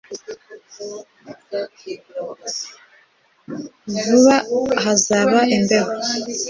[4.07, 4.35] vuba
[4.83, 5.93] hazaba imbeho